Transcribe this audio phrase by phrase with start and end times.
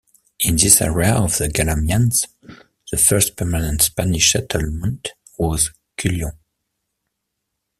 [0.39, 2.25] In this area of the Calamianes,
[2.91, 6.31] the first permanent Spanish settlement was Culion.